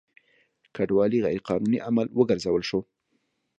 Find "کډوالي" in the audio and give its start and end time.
0.75-1.19